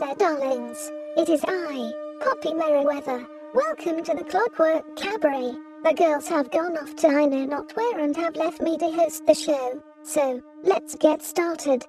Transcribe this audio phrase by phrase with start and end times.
[0.00, 0.90] there, darlings.
[1.18, 3.26] It is I, Poppy Merriweather.
[3.52, 5.52] Welcome to the Clockwork Cabaret.
[5.84, 8.90] The girls have gone off to I know not where and have left me to
[8.90, 9.82] host the show.
[10.02, 11.84] So, let's get started.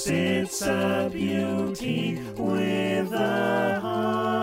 [0.00, 4.39] Sits a beauty with a harp.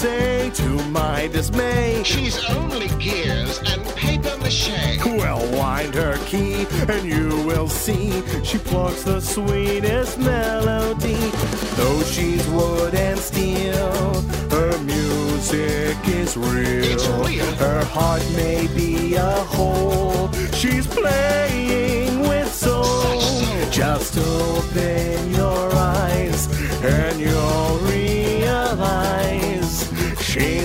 [0.00, 4.98] Say to my dismay, She's only gears and paper mache.
[5.04, 11.20] well, wind her key and you will see she plucks the sweetest melody.
[11.76, 14.22] Though she's wood and steel,
[14.56, 16.84] her music is real.
[16.92, 17.44] It's real.
[17.56, 20.32] Her heart may be a hole.
[20.54, 22.84] She's playing with soul.
[22.84, 23.70] Soul.
[23.70, 26.40] Just open your eyes
[26.82, 27.69] and you'll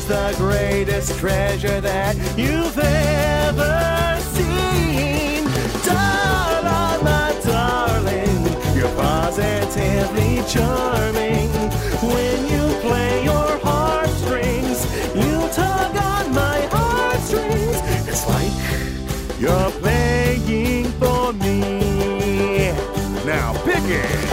[0.08, 5.44] the greatest treasure that you've ever seen.
[5.82, 11.50] Darla, oh, my darling, you're positively charming.
[12.06, 14.86] When you play your heartstrings,
[15.16, 17.80] you tug on my heartstrings.
[18.08, 22.74] It's like you're playing for me.
[23.26, 24.25] Now pick it.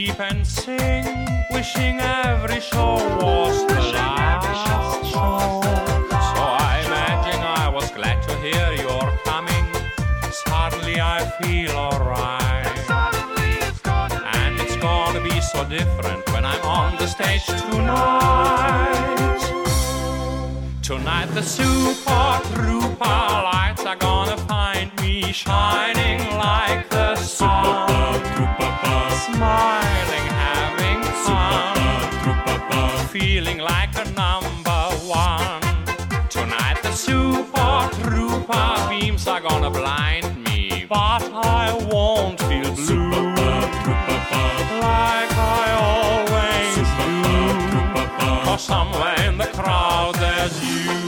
[0.00, 1.04] weep and sing,
[1.50, 4.46] wishing every show was the last
[5.12, 5.60] show.
[6.32, 9.66] So I imagine I was glad to hear you're coming.
[10.44, 12.78] Suddenly I feel alright.
[14.36, 19.40] And it's gonna be so different when I'm on the stage tonight.
[20.82, 23.59] Tonight the super trouper
[23.90, 27.88] are gonna find me shining like the sun,
[29.26, 35.60] smiling, having fun, feeling like a number one.
[36.28, 43.10] Tonight the super trouper beams are gonna blind me, but I won't feel blue
[44.86, 48.44] like I always do.
[48.44, 50.99] Cause somewhere in the crowd there's you.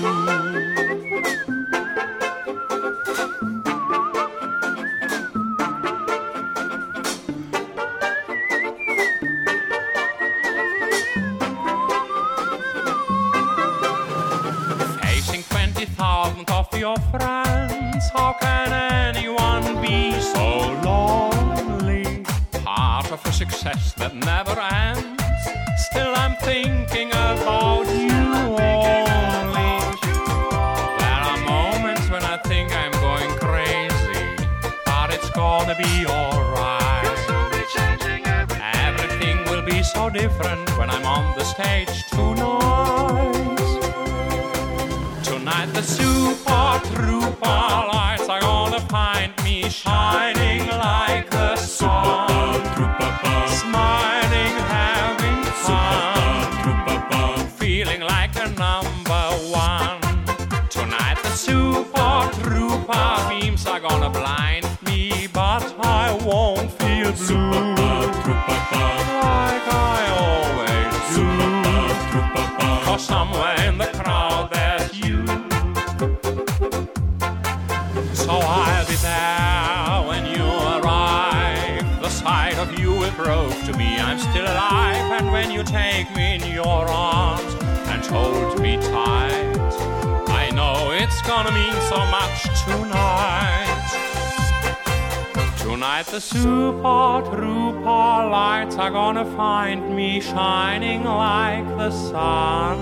[95.83, 102.79] Tonight the super trouper lights are gonna find me shining like the sun.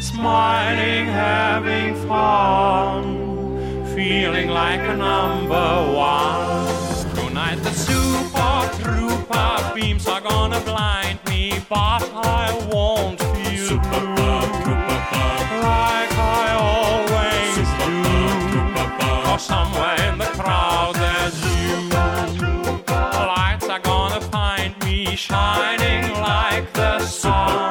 [0.00, 6.68] Smiling, having fun, feeling like a number one.
[7.16, 14.46] Tonight the super trouper beams are gonna blind me, but I won't feel super blue.
[15.66, 19.30] Like I always super do.
[19.32, 20.29] Or somewhere in the
[25.20, 27.69] shining like the sun.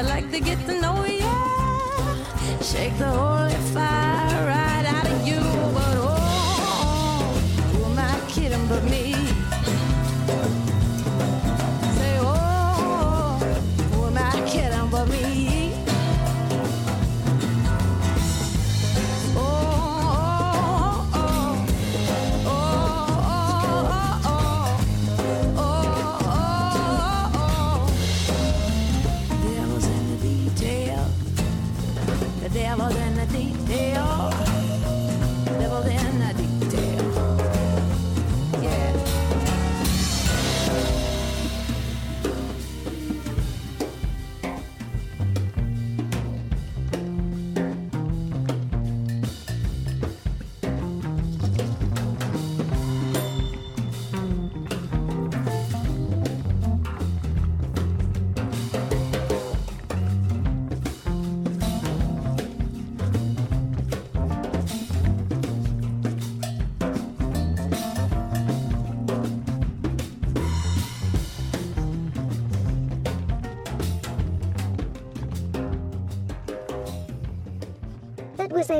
[0.00, 1.28] I'd like to get to know you.
[2.64, 3.59] Shake the whole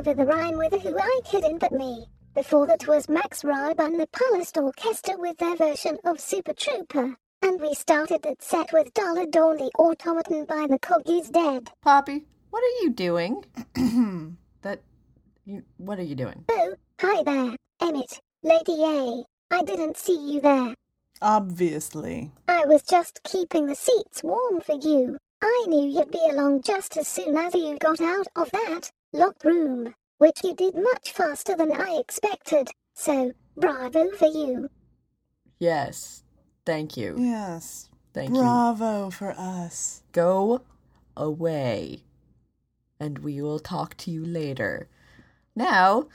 [0.00, 2.06] Over the Rhine with Who I couldn't But Me.
[2.34, 7.16] Before that was Max Raabe and the Palast Orchestra with their version of Super Trouper.
[7.42, 11.72] And we started that set with Dollar Dawn the Automaton by the Cog is Dead.
[11.82, 13.44] Poppy, what are you doing?
[14.62, 14.80] that
[15.44, 16.46] you what are you doing?
[16.50, 19.24] Oh, hi there, Emmett, Lady A.
[19.50, 20.74] I didn't see you there.
[21.20, 22.32] Obviously.
[22.48, 25.18] I was just keeping the seats warm for you.
[25.42, 29.44] I knew you'd be along just as soon as you got out of that locked
[29.44, 32.68] room, which you did much faster than I expected.
[32.94, 34.68] So, bravo for you.
[35.58, 36.22] Yes.
[36.64, 37.16] Thank you.
[37.18, 37.88] Yes.
[38.12, 38.42] Thank you.
[38.42, 40.02] Bravo for us.
[40.12, 40.62] Go
[41.16, 42.04] away.
[42.98, 44.88] And we will talk to you later.
[45.56, 46.08] Now,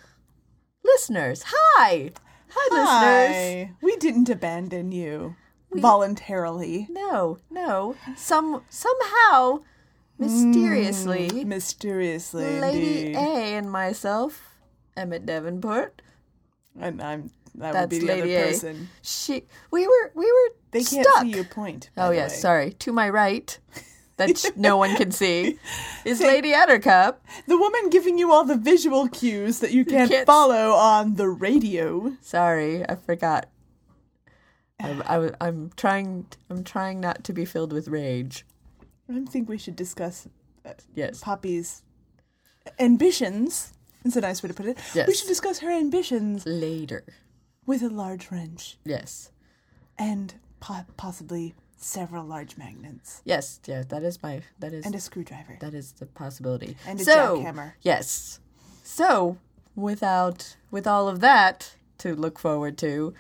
[0.83, 2.11] listeners, hi.
[2.49, 3.75] Hi, listeners.
[3.81, 5.35] We didn't abandon you
[5.73, 6.87] voluntarily.
[6.89, 7.95] No, no.
[8.15, 9.59] Some somehow
[10.17, 13.15] mysteriously mm, Mysteriously, Lady indeed.
[13.15, 14.41] A and myself,
[14.95, 16.01] Emmett Davenport.
[16.79, 18.51] And I'm that That's would be the Lady other A.
[18.51, 18.89] person.
[19.01, 21.22] She we were we were They can't stuck.
[21.24, 21.89] see your point.
[21.98, 22.38] Oh yes, way.
[22.38, 22.72] sorry.
[22.74, 23.57] To my right,
[24.17, 25.57] that sh- no one can see,
[26.05, 27.15] is Lady Attercop.
[27.48, 31.29] The woman giving you all the visual cues that you can't, can't follow on the
[31.29, 32.13] radio.
[32.22, 33.48] Sorry, I forgot.
[34.79, 36.25] I'm, I'm trying.
[36.50, 38.45] I'm trying not to be filled with rage.
[39.09, 40.27] I think we should discuss
[40.65, 41.19] uh, Yes.
[41.21, 41.83] Poppy's
[42.79, 43.74] ambitions.
[44.03, 44.77] It's a nice way to put it.
[44.93, 45.07] Yes.
[45.07, 47.03] We should discuss her ambitions Later.
[47.65, 49.31] with a large wrench Yes.
[49.97, 53.59] and po- possibly several large magnets Yes.
[53.65, 53.83] Yeah.
[53.88, 54.41] That is my.
[54.59, 54.85] That is.
[54.85, 55.57] and a screwdriver.
[55.59, 56.77] that is the possibility.
[56.88, 57.74] And a so, jackhammer.
[57.81, 58.39] Yes.
[58.83, 59.38] So,
[59.75, 63.13] without with all of that to look forward to,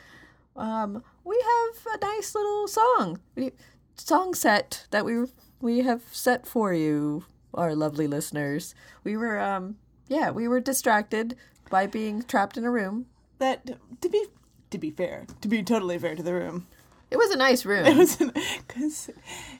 [0.55, 3.51] um, we have a nice little song, we,
[3.97, 5.25] song set that we
[5.65, 8.75] we have set for you, our lovely listeners.
[9.03, 11.35] We were, um, yeah, we were distracted
[11.69, 13.07] by being trapped in a room.
[13.39, 13.65] That
[14.01, 14.21] to be
[14.69, 16.67] to be fair, to be totally fair to the room,
[17.11, 17.85] It was a nice room.
[17.85, 18.15] it was
[18.67, 19.09] because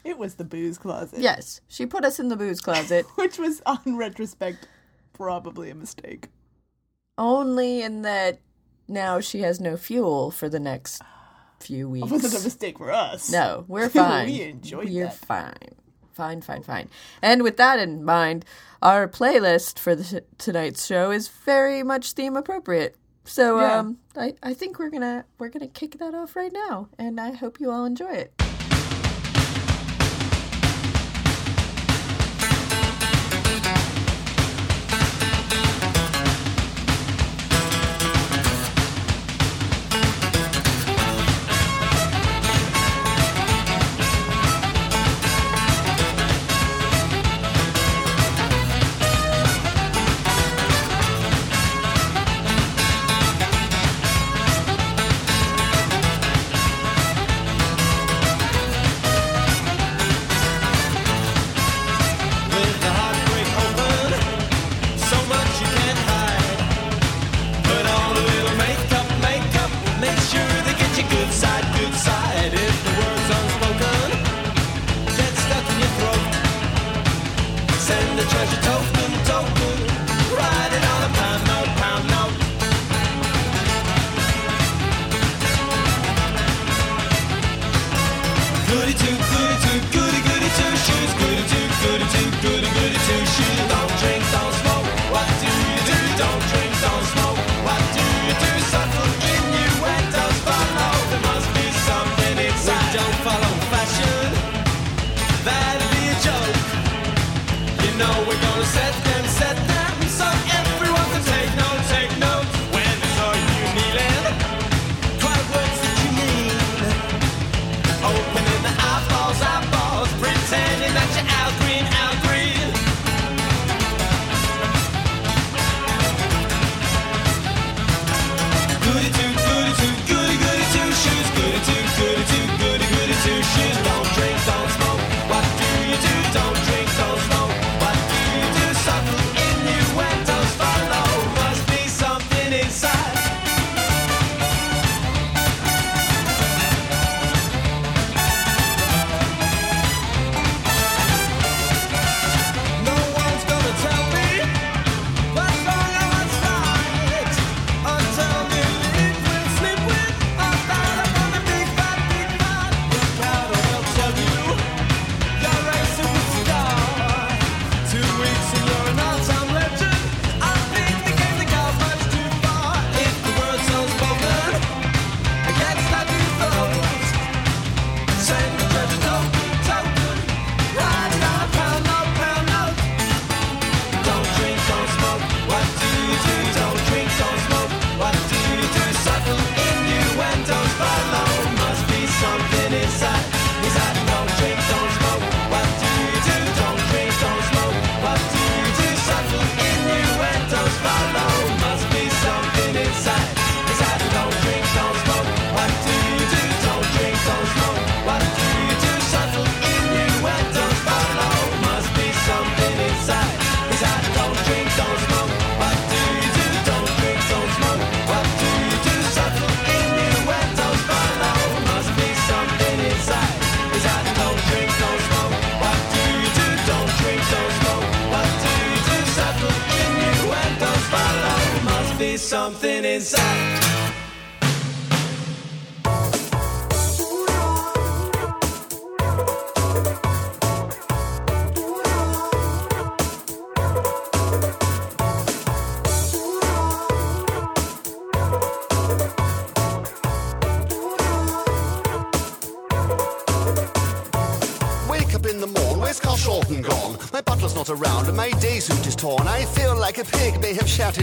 [0.03, 1.19] it was the booze closet.
[1.19, 4.67] yes, she put us in the booze closet which was on retrospect
[5.13, 6.27] probably a mistake.
[7.17, 8.39] only in that
[8.87, 11.01] now she has no fuel for the next
[11.59, 12.07] few weeks.
[12.09, 13.31] It wasn't a mistake for us.
[13.31, 14.27] No, we're fine.
[14.27, 15.15] we enjoyed We're that.
[15.15, 15.73] fine.
[16.15, 16.89] Fine, fine, fine.
[17.21, 18.45] And with that in mind,
[18.81, 22.95] our playlist for the, tonight's show is very much theme appropriate.
[23.25, 23.79] So Yeah.
[23.79, 27.31] um I, I think we're gonna we're gonna kick that off right now and I
[27.33, 28.44] hope you all enjoy it.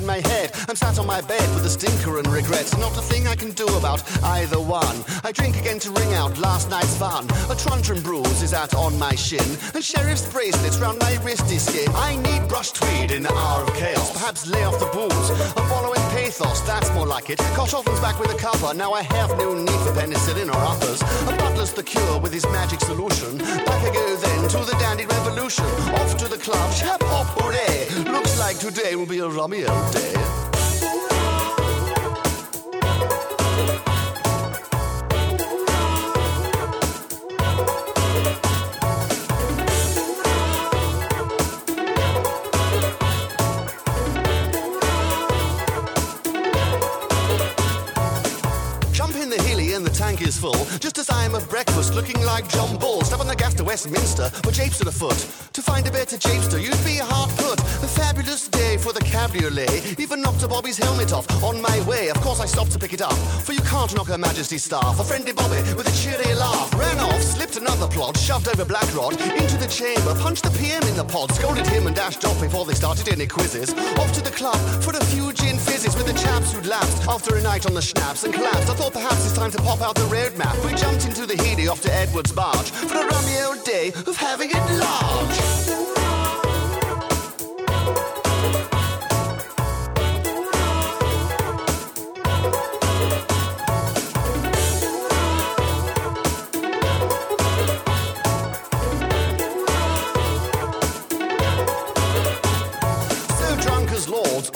[0.03, 0.51] In my head.
[0.69, 2.77] I'm sat on my bed with a stinker and regrets.
[2.77, 4.03] Not a thing I can do about
[4.39, 4.97] either one.
[5.23, 7.25] I drink again to ring out last night's fun.
[7.49, 9.49] A truncheon bruise is out on my shin.
[9.75, 11.89] And sheriff's bracelets round my wristy skin.
[11.95, 14.13] I need brush tweed in the hour of chaos.
[14.13, 15.31] Perhaps lay off the booze
[15.71, 16.02] wallow in
[16.33, 16.61] pathos.
[16.63, 17.39] That's more like it.
[17.57, 18.75] Koshofen's back with a cover.
[18.75, 21.03] Now I have no need for penicillin or uppers.
[21.03, 23.39] A butler's the cure with his magic solution.
[23.39, 25.65] Back I go then to the dandy revolution.
[25.95, 27.89] Off to the club, chap hop hooray.
[28.11, 30.52] Looks like today will be a rummy old day.
[52.33, 53.03] Like John Bull.
[53.05, 55.19] Step on the gas to Westminster, where japes to the foot.
[55.53, 57.61] To find a better japester, you'd be hard put.
[57.61, 58.92] A fabulous day for
[59.99, 62.09] Even knocked a Bobby's helmet off on my way.
[62.09, 64.99] Of course, I stopped to pick it up, for you can't knock Her Majesty's staff.
[64.99, 69.13] A friendly Bobby with a cheery laugh ran off, slipped another plod, shoved over Blackrod
[69.39, 72.65] into the chamber, punched the PM in the pod, scolded him and dashed off before
[72.65, 73.73] they started any quizzes.
[73.97, 77.37] Off to the club for a few gin fizzes with the chaps who'd lapsed after
[77.37, 78.71] a night on the schnapps and collapsed.
[78.71, 80.57] I thought perhaps it's time to pop out the road map.
[80.65, 84.17] We jumped into the Healey off to Edward's barge for a rummy old day of
[84.17, 86.22] having it large.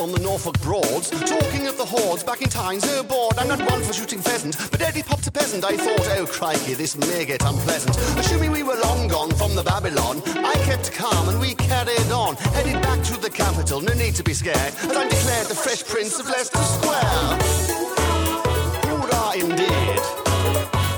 [0.07, 3.37] On the Norfolk Broads, talking of the hordes back in times, oh bored.
[3.39, 5.65] I'm not one for shooting pheasant, but Eddie popped a peasant.
[5.65, 7.97] I thought, oh crikey, this may get unpleasant.
[8.17, 12.37] Assuming we were long gone from the Babylon, I kept calm and we carried on,
[12.55, 13.81] headed back to the capital.
[13.81, 17.03] No need to be scared, as I'm declared the Fresh Prince of Leicester Square.
[18.87, 20.03] Hoorah, indeed.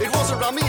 [0.04, 0.68] It was a rummy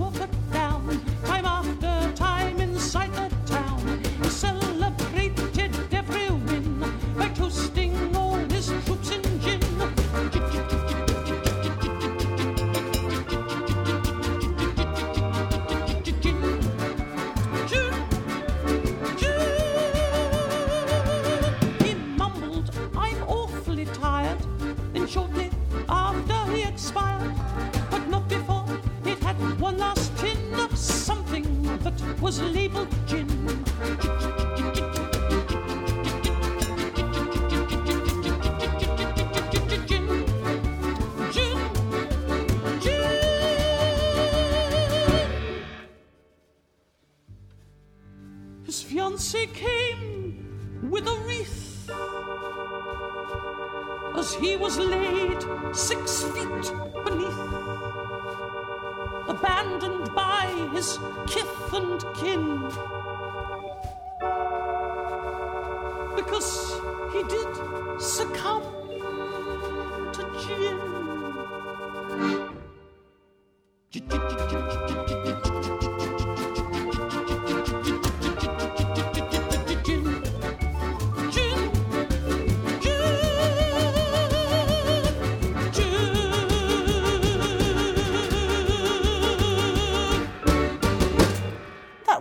[0.00, 0.37] uprisings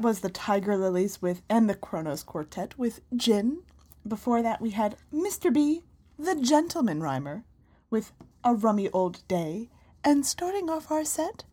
[0.08, 3.64] was the Tiger Lillies with and the Kronos Quartet with Gin.
[4.08, 5.54] Before that, we had Mr.
[5.54, 5.84] B,
[6.18, 7.44] the Gentleman Rhymer,
[7.90, 9.68] with A Rummy Old Day.
[10.06, 11.44] And starting off our set,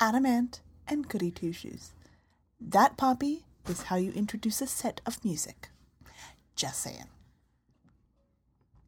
[0.00, 1.92] Adam Ant and Goody Two Shoes.
[2.60, 5.68] That, Poppy, is how you introduce a set of music.
[6.56, 7.06] Just saying.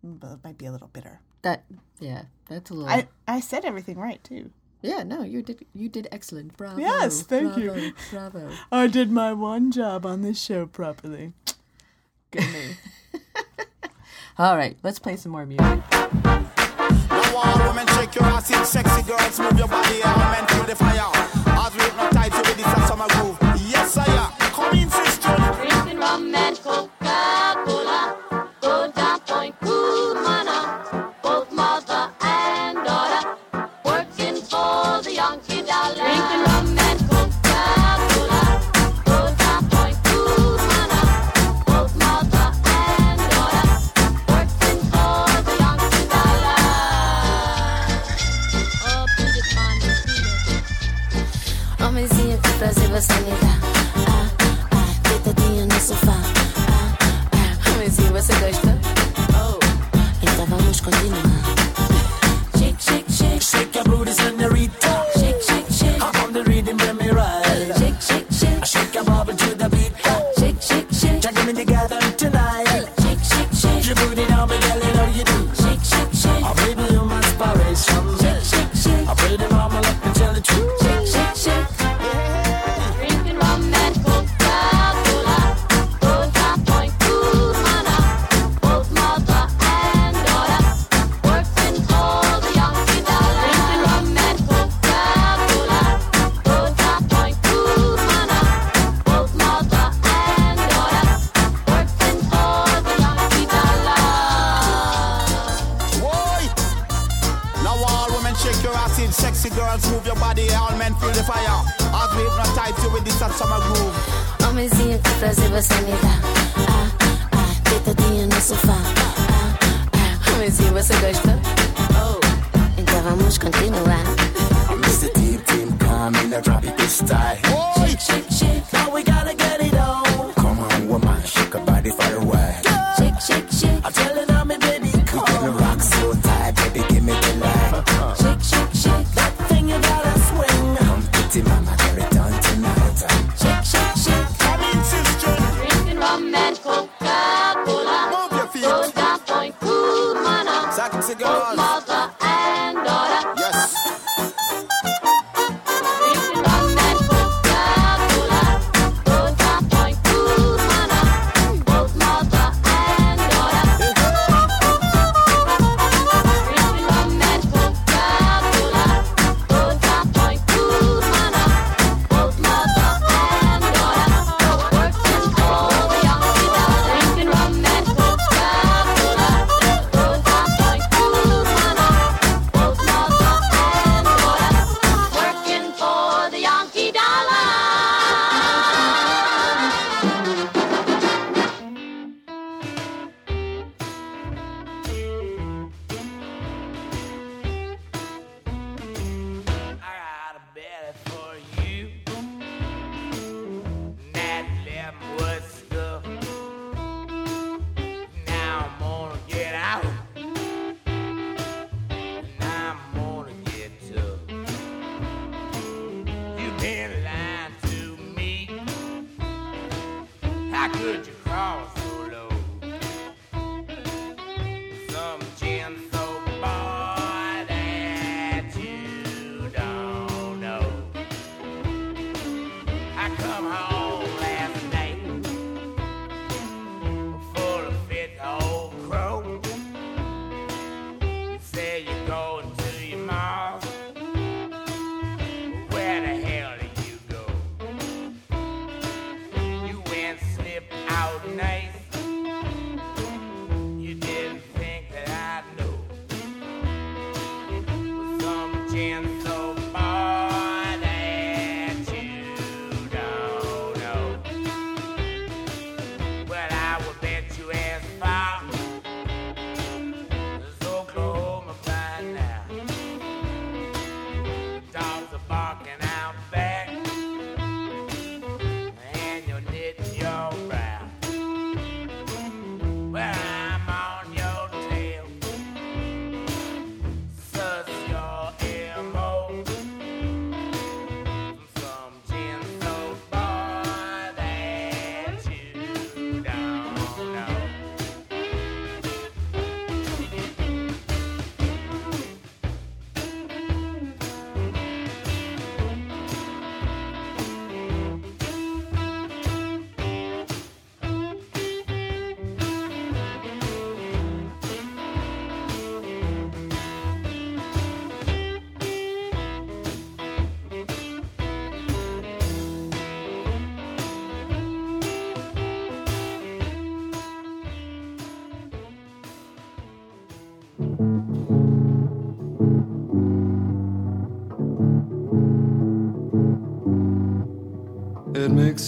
[0.02, 1.20] But it might be a little bitter.
[1.42, 1.62] That,
[2.00, 2.90] yeah, that's a little.
[2.90, 4.50] I, I said everything right, too.
[4.80, 6.56] Yeah, no, you did you did excellent.
[6.56, 6.78] Bravo.
[6.78, 7.92] Yes, thank bravo, you.
[8.10, 8.50] Bravo.
[8.72, 11.32] I did my one job on this show properly.
[12.30, 12.76] Good me.
[14.38, 15.82] All right, let's play some more music.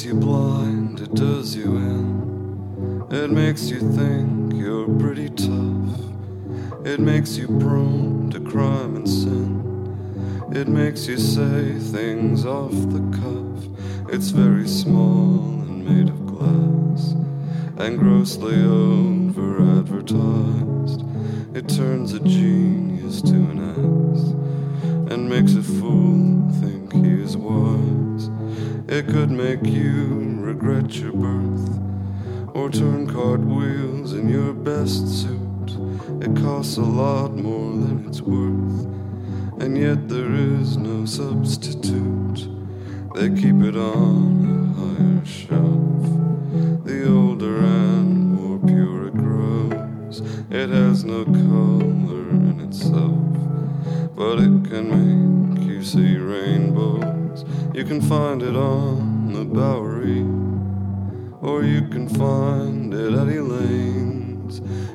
[0.01, 3.07] Makes you blind, it does you in.
[3.11, 6.01] It makes you think you're pretty tough.
[6.87, 10.49] It makes you prone to crime and sin.
[10.55, 14.09] It makes you say things off the cuff.
[14.11, 17.13] It's very small and made of glass
[17.77, 21.05] and grossly over advertised.
[21.55, 22.21] It turns a
[34.81, 35.71] best suit.
[36.23, 38.87] It costs a lot more than it's worth,
[39.61, 42.49] and yet there is no substitute.
[43.15, 46.05] They keep it on a higher shelf.
[46.87, 53.37] The older and more pure it grows, it has no color in itself,
[54.17, 57.45] but it can make you see rainbows.
[57.75, 59.80] You can find it on the Bowery,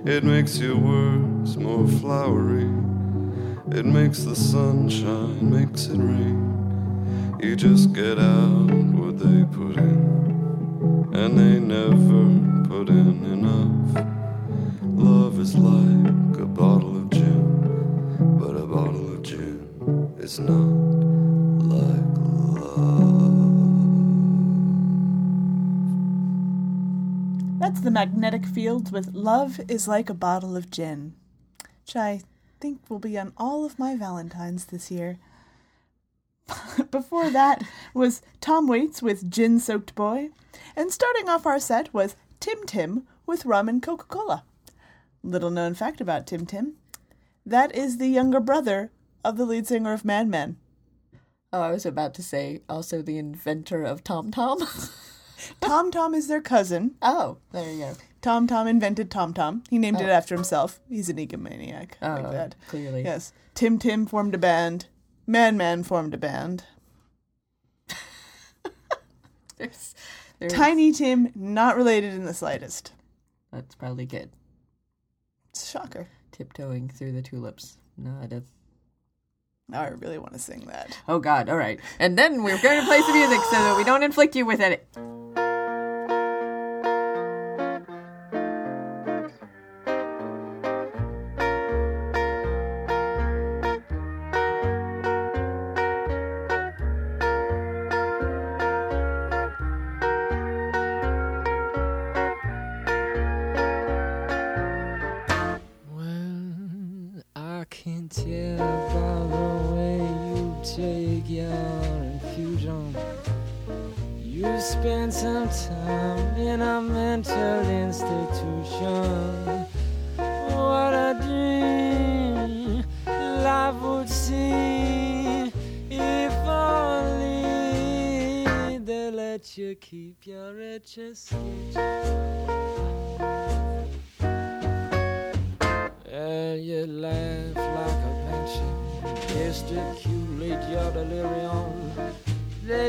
[0.07, 2.69] It makes your words more flowery.
[3.71, 7.37] It makes the sunshine, makes it rain.
[7.41, 14.05] You just get out what they put in, and they never put in enough.
[14.83, 19.67] Love is like a bottle of gin, but a bottle of gin
[20.19, 21.04] is not
[27.85, 31.13] the Magnetic field with Love is Like a Bottle of Gin,
[31.83, 32.21] which I
[32.59, 35.19] think will be on all of my Valentines this year.
[36.89, 40.29] Before that was Tom Waits with Gin Soaked Boy,
[40.75, 44.43] and starting off our set was Tim Tim with Rum and Coca Cola.
[45.21, 46.77] Little known fact about Tim Tim
[47.45, 48.89] that is the younger brother
[49.23, 50.57] of the lead singer of Man Man.
[51.53, 54.57] Oh, I was about to say also the inventor of Tom Tom.
[55.61, 56.95] Tom Tom is their cousin.
[57.01, 57.93] oh, there you go.
[58.21, 59.63] Tom Tom invented Tom Tom.
[59.69, 60.11] He named it Oh.
[60.11, 60.79] after himself.
[60.89, 62.55] He's an egomaniac like Oh, that.
[62.67, 63.03] clearly.
[63.03, 63.33] Yes.
[63.53, 64.87] Tim Tim formed a band.
[65.27, 66.63] Man Man formed a band.
[69.57, 69.95] There's,
[70.39, 72.91] there's, Tiny Tim, not related in the slightest.
[73.53, 74.29] That's probably good.
[75.51, 76.07] It's a shocker.
[76.31, 77.77] Tiptoeing through the tulips.
[77.97, 78.43] Not a.
[79.67, 80.97] Now I really want to sing that.
[81.07, 81.49] Oh God!
[81.49, 84.35] All right, and then we're going to play some music so that we don't inflict
[84.35, 84.87] you with it.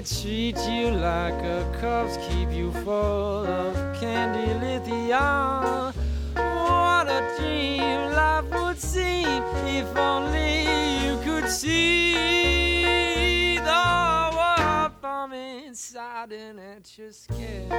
[0.07, 5.93] Treat you like a corpse, keep you full of candy lithium.
[6.35, 10.63] What a dream life would seem if only
[11.05, 17.73] you could see the world from inside and at your skin.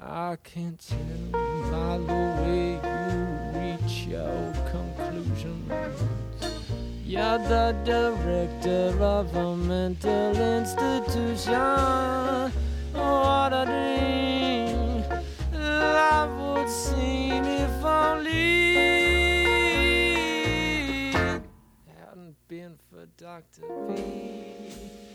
[0.00, 1.30] I can't tell
[1.70, 3.28] by the way you
[3.60, 5.70] reach your conclusions.
[7.12, 11.52] You're the director of a mental institution.
[12.94, 15.04] What a dream
[15.52, 18.30] life would seem if only
[21.10, 21.42] it
[22.00, 23.60] hadn't been for Dr.
[23.88, 25.11] B.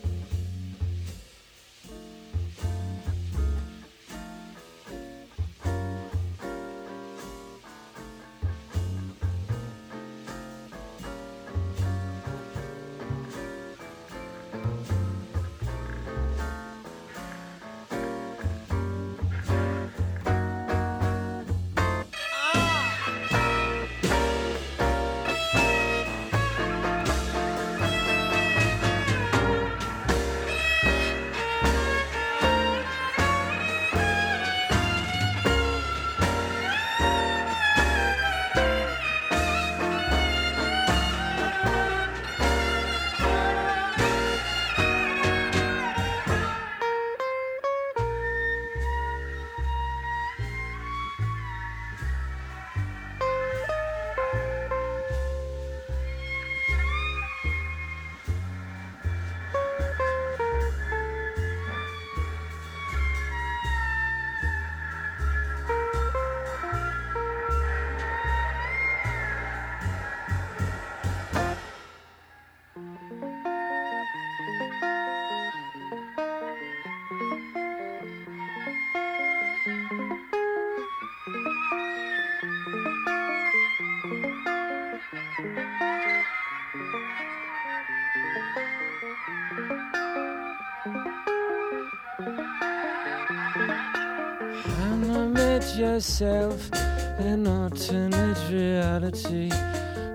[95.78, 96.70] yourself
[97.20, 99.48] in alternate reality.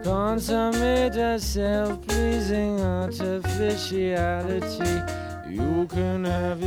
[0.03, 5.01] Consummate a self-pleasing artificiality.
[5.49, 6.61] You can have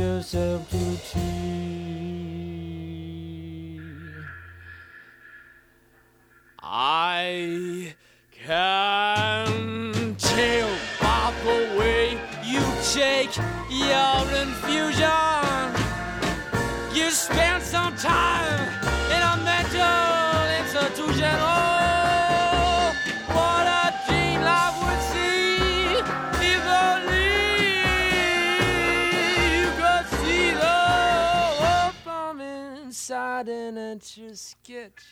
[34.67, 35.05] sketch.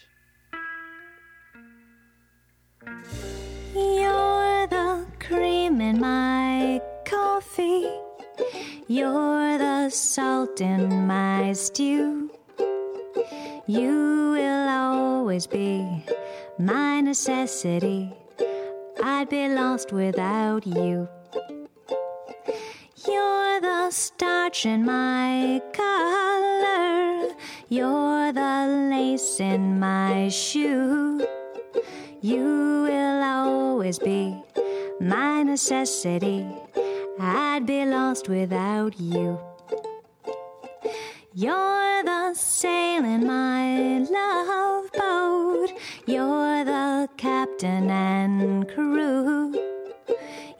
[3.73, 7.89] You're the cream in my coffee.
[8.87, 12.29] You're the salt in my stew.
[13.65, 16.03] You will always be
[16.59, 18.11] my necessity.
[19.01, 21.07] I'd be lost without you.
[23.07, 27.14] You're the starch in my collar.
[27.75, 31.27] You're the lace in my shoe.
[32.21, 34.41] You will always be
[35.01, 36.47] my necessity.
[37.19, 39.37] I'd be lost without you.
[41.33, 45.73] You're the sail in my love boat.
[46.05, 49.53] You're the captain and crew.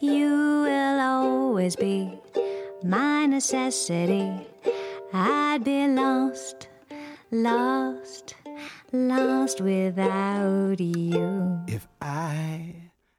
[0.02, 2.20] You will always be
[2.84, 4.48] my necessity.
[5.14, 6.65] I'd be lost,
[7.44, 8.36] lost,
[8.92, 11.60] lost without you.
[11.68, 12.76] If I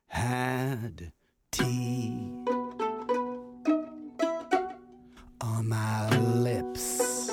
[0.08, 1.12] had
[1.52, 2.44] tea
[5.40, 7.30] on my lips,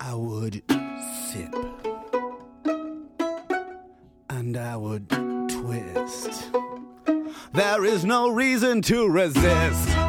[0.00, 0.62] I would
[1.30, 1.54] sip
[4.28, 6.50] and I would twist.
[7.54, 10.07] There is no reason to resist.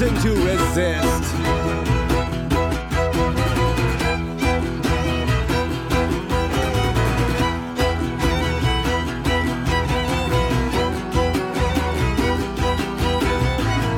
[0.00, 1.34] Reason to resist.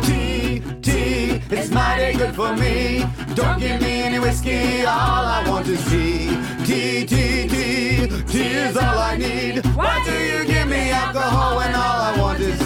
[0.05, 3.05] Tea, tea, it's mighty good for me.
[3.35, 6.37] Don't give me any whiskey, all I want is tea.
[6.65, 9.65] Tea, tea, tea, tea is all I need.
[9.77, 12.62] Why do you give me alcohol when all I want is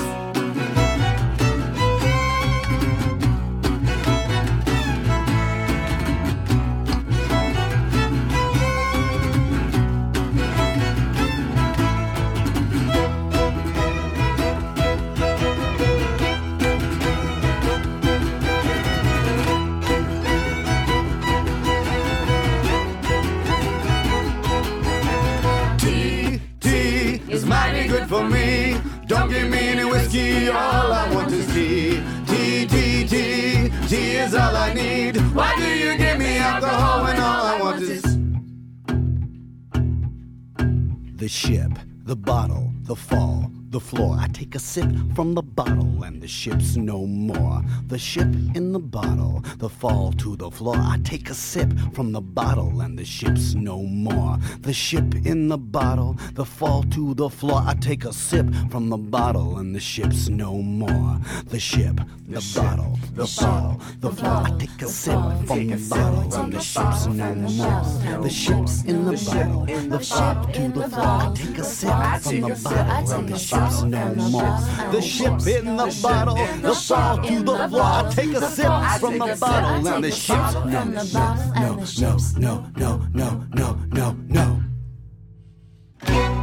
[41.47, 44.17] ship, the bottle, the fall, the floor.
[44.19, 47.61] I take a sip from the bottle and the ship's no more.
[47.89, 50.77] The ship in the bottle, the fall to the floor.
[50.79, 54.39] I take a sip from the bottle and the ship's no more.
[54.63, 57.61] The ship in the bottle, the fall to the floor.
[57.67, 61.21] I take a sip from the bottle and the ship's no more.
[61.45, 61.97] The ship,
[62.27, 64.43] the bottle, the bottle, the floor.
[64.47, 68.23] I take a sip from the bottle and the ship's no more.
[68.23, 71.17] The ship's in the bottle, the fall to the floor.
[71.25, 71.91] I take a sip
[72.23, 74.59] from the bottle and the ship's ships no more.
[74.93, 78.11] The ship in the bottle, the fall to the floor.
[78.11, 79.89] Take a sip from the bottle.
[79.89, 81.37] and the ship's no more.
[81.55, 84.63] No, no, no, no, no, no, no,
[86.09, 86.36] no.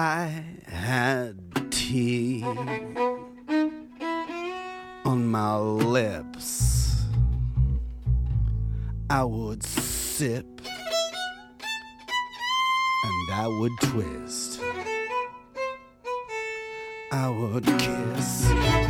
[0.00, 2.44] I had tea
[5.04, 7.02] on my lips.
[9.10, 10.46] I would sip
[13.04, 14.60] and I would twist.
[17.10, 18.87] I would kiss.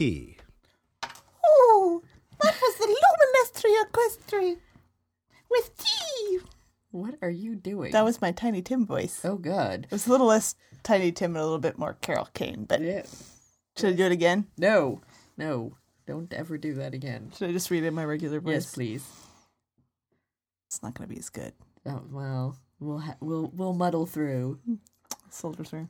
[0.00, 0.08] Kiss.
[0.08, 0.36] T.
[1.44, 2.02] Oh,
[2.42, 4.56] that was the luminous trio equestri
[5.50, 6.38] with tea.
[6.90, 7.92] What are you doing?
[7.92, 9.20] That was my Tiny Tim voice.
[9.24, 9.84] Oh, God.
[9.84, 12.64] It was a little less Tiny Tim and a little bit more Carol Kane.
[12.64, 13.02] But Yeah.
[13.76, 14.46] should I do it again?
[14.58, 15.00] No,
[15.36, 15.76] no,
[16.06, 17.30] don't ever do that again.
[17.36, 18.52] Should I just read it in my regular voice?
[18.52, 19.04] Yes, please.
[20.68, 21.52] It's not going to be as good.
[21.86, 24.58] Oh well, we'll ha- we'll we'll muddle through.
[25.30, 25.88] Soldier through.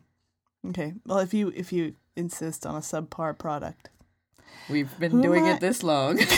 [0.68, 0.94] Okay.
[1.04, 3.90] Well, if you if you insist on a subpar product,
[4.68, 6.18] We've been Who doing I- it this long.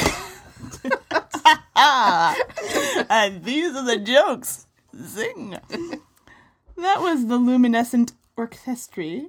[3.10, 4.66] and these are the jokes.
[4.96, 5.50] Zing.
[6.76, 9.28] that was the Luminescent Orchestrii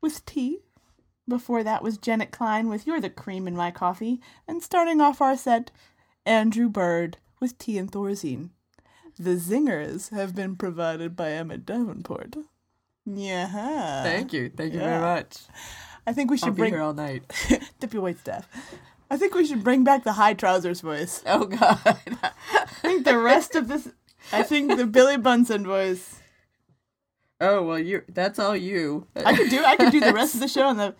[0.00, 0.58] with tea.
[1.28, 4.20] Before that was Janet Klein with You're the Cream in My Coffee.
[4.48, 5.70] And starting off our set,
[6.26, 8.50] Andrew Bird with Tea and Thorazine.
[9.18, 12.34] The zingers have been provided by Emmett Davenport.
[13.06, 14.02] Yeah.
[14.02, 14.98] Thank you, thank you Yeah.
[14.98, 15.38] very much.
[16.06, 17.22] I think we should I'll bring here all night.
[17.80, 18.48] Dippy White staff.
[19.10, 21.22] I think we should bring back the high trousers voice.
[21.26, 21.78] Oh God.
[21.84, 23.88] I think the rest of this.
[24.32, 26.20] I think the Billy Bunsen voice.
[27.40, 28.02] Oh well, you.
[28.08, 29.06] That's all you.
[29.16, 29.64] I could do.
[29.64, 30.68] I could do the rest of the show.
[30.68, 30.94] And the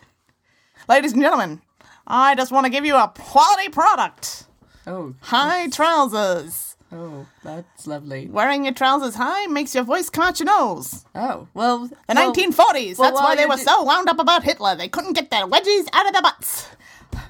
[0.88, 1.62] ladies and gentlemen,
[2.06, 4.44] I just want to give you a quality product.
[4.86, 5.14] Oh.
[5.20, 6.71] High trousers.
[6.92, 8.28] Oh, that's lovely.
[8.28, 11.04] Wearing your trousers high makes your voice come out your nose.
[11.14, 11.86] Oh well.
[11.88, 12.98] The well- 1940s.
[12.98, 14.76] well, that's why they were so wound up about Hitler.
[14.76, 16.68] They couldn't get their wedgies out of their butts.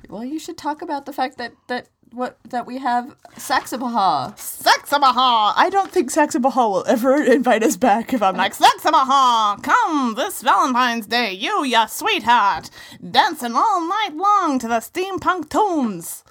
[0.08, 4.34] Well, you should talk about the fact that that what that we have Saxabaha.
[4.36, 5.52] Saxabaha!
[5.56, 9.62] I don't think Saxabaha will ever invite us back if I'm like, Saxabaha!
[9.62, 12.68] Come this Valentine's Day, you, your sweetheart,
[13.10, 16.24] dancing all night long to the steampunk tunes.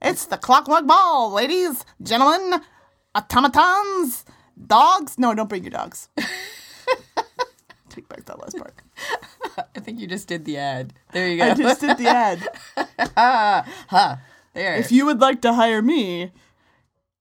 [0.00, 2.60] It's the Clockwork Ball, ladies, gentlemen,
[3.16, 4.24] automatons,
[4.66, 5.18] dogs.
[5.18, 6.08] No, don't bring your dogs.
[7.88, 8.74] Take back that last part.
[9.74, 10.92] I think you just did the ad.
[11.12, 11.50] There you go.
[11.50, 12.48] I just did the ad.
[13.16, 13.66] ha.
[13.88, 14.20] Ha.
[14.54, 14.76] There.
[14.76, 16.30] If you would like to hire me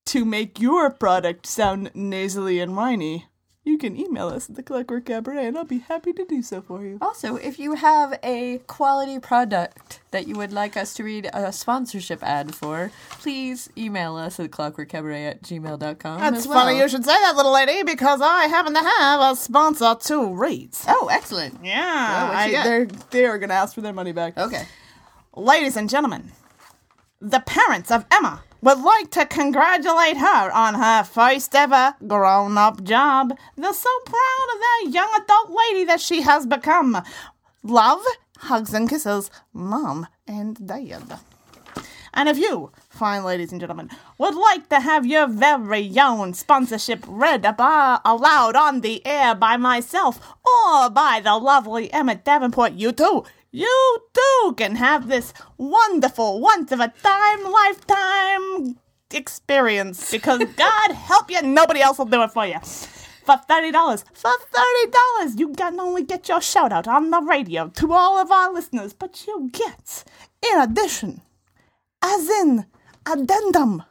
[0.08, 3.26] to make your product sound nasally and whiny,
[3.68, 6.62] you can email us at the Clockwork Cabaret, and I'll be happy to do so
[6.62, 6.98] for you.
[7.02, 11.52] Also, if you have a quality product that you would like us to read a
[11.52, 16.20] sponsorship ad for, please email us at clockworkcabaret at gmail.com.
[16.20, 16.66] That's as well.
[16.66, 20.34] funny you should say that, little lady, because I happen to have a sponsor to
[20.34, 20.70] read.
[20.88, 21.60] Oh, excellent.
[21.64, 24.38] Yeah, what I, they're they are going to ask for their money back.
[24.38, 24.66] Okay.
[25.36, 26.32] Ladies and gentlemen,
[27.20, 32.84] the parents of Emma would like to congratulate her on her first ever grown up
[32.84, 33.38] job.
[33.56, 37.02] They're so proud of that young adult lady that she has become.
[37.64, 38.02] Love,
[38.38, 41.20] hugs, and kisses, mom and dad.
[42.14, 47.06] And if you, fine ladies and gentlemen, would like to have your very own sponsorship
[47.08, 52.74] read about uh, aloud on the air by myself or by the lovely Emmett Davenport,
[52.74, 53.24] you too,
[53.58, 58.78] you too can have this wonderful, once of a time, lifetime
[59.12, 62.60] experience because God help you, nobody else will do it for you.
[62.60, 67.22] For thirty dollars, for thirty dollars, you can only get your shout out on the
[67.22, 70.04] radio to all of our listeners, but you get,
[70.42, 71.22] in addition,
[72.02, 72.68] as in
[73.06, 73.84] addendum,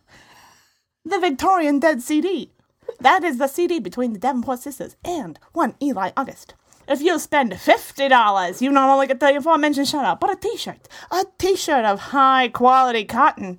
[1.05, 2.53] the Victorian Dead CD.
[3.01, 6.55] That is the CD between the Davenport sisters and one Eli August.
[6.89, 10.37] If you spend fifty dollars, you not only get the aforementioned shout out, but a
[10.37, 13.59] T-shirt, a T-shirt of high quality cotton.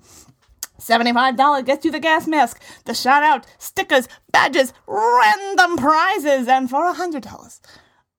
[0.80, 6.94] $75 gets you the gas mask, the shout out, stickers, badges, random prizes, and for
[6.94, 7.60] $100,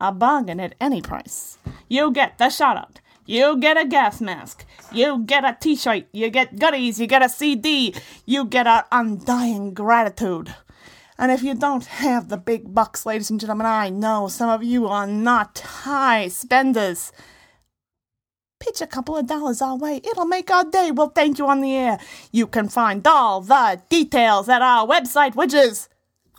[0.01, 1.57] a bargain at any price.
[1.89, 6.07] You get the shout out, you get a gas mask, you get a t shirt,
[6.13, 7.95] you get goodies, you get a CD,
[8.27, 10.55] you get our undying gratitude.
[11.19, 14.63] And if you don't have the big bucks, ladies and gentlemen, I know some of
[14.63, 17.13] you are not high spenders
[18.61, 20.01] pitch a couple of dollars our way.
[20.05, 20.91] It'll make our day.
[20.91, 21.99] We'll thank you on the air.
[22.33, 25.89] You can find all the details at our website, which is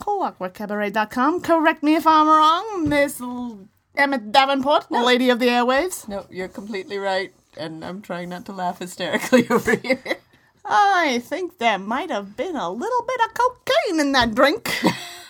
[0.00, 1.40] clockworkcabaret.com.
[1.40, 6.08] Correct me if I'm wrong, Miss L- Emmett Davenport, the lady of the airwaves.
[6.08, 10.18] No, you're completely right, and I'm trying not to laugh hysterically over here.
[10.64, 14.72] I think there might have been a little bit of cocaine in that drink.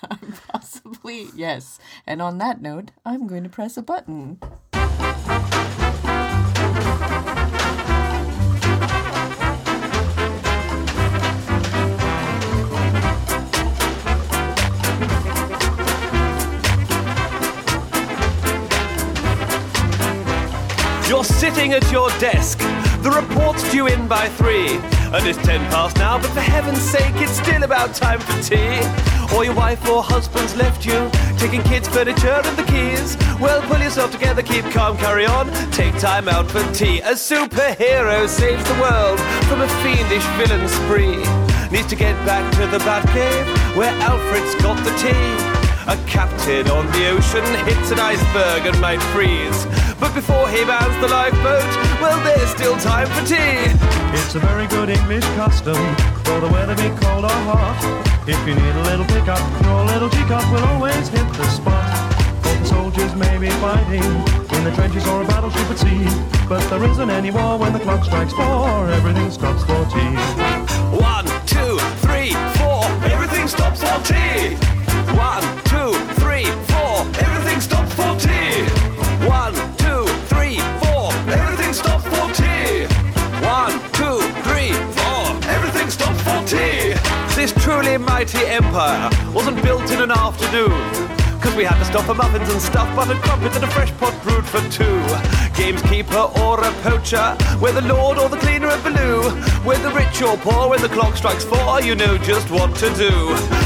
[0.48, 1.78] Possibly, yes.
[2.06, 4.38] And on that note, I'm going to press a button.
[21.08, 22.58] You're sitting at your desk.
[23.02, 24.78] The report's due in by three.
[25.12, 28.80] And it's ten past now, but for heaven's sake, it's still about time for tea.
[29.34, 33.16] Or your wife or husband's left you, taking kids' furniture and the keys.
[33.40, 35.50] Well, pull yourself together, keep calm, carry on.
[35.72, 37.00] Take time out for tea.
[37.00, 41.18] A superhero saves the world from a fiendish villain spree.
[41.70, 45.49] Needs to get back to the Batcave, where Alfred's got the tea.
[45.90, 49.66] A captain on the ocean hits an iceberg and might freeze.
[49.98, 51.66] But before he mans the lifeboat,
[51.98, 53.74] well, there's still time for tea.
[54.14, 55.74] It's a very good English custom
[56.22, 57.74] for the weather be cold or hot.
[58.22, 61.90] If you need a little pickup, your little teacup will always hit the spot.
[62.44, 64.06] For the soldiers may be fighting
[64.54, 66.06] in the trenches or a battleship at sea.
[66.48, 70.14] But there isn't any war when the clock strikes four, everything stops for tea.
[71.02, 72.30] One, two, three,
[72.62, 74.54] four, everything stops for tea.
[75.18, 75.79] One, two,
[87.90, 90.70] Truly mighty empire wasn't built in an afternoon.
[91.40, 94.14] Cause we had to stop for muffins and stuff, buttered crumpets and a fresh pot
[94.22, 95.02] brewed for two.
[95.58, 99.26] Gamekeeper or a poacher, we're the lord or the cleaner of blue.
[99.66, 102.94] We're the rich or poor, when the clock strikes four, you know just what to
[102.94, 103.10] do.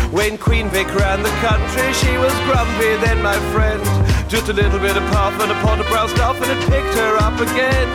[0.09, 3.85] When Queen Vic ran the country, she was grumpy then, my friend.
[4.31, 6.97] Just a little bit of puff and a pot of brown stuff, and it picked
[6.97, 7.89] her up again.